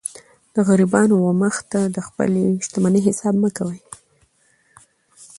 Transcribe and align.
د 0.53 0.55
غریبانو 0.67 1.15
و 1.19 1.25
مخ 1.41 1.55
ته 1.71 1.79
د 1.95 1.97
خپلي 2.07 2.43
شتمنۍ 2.65 3.01
حساب 3.07 3.35
مه 3.41 3.49
کوئ! 3.57 3.79